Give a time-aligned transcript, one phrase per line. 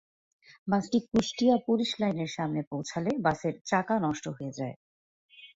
[0.67, 4.75] বাসটি কুষ্টিয়া পুলিশ লাইনের সামনে পৌঁছালে বাসের চাকা নষ্ট হয়ে যায়।